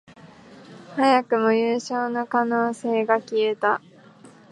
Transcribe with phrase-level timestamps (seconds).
[0.95, 3.79] 早くも優勝の可能性が消えた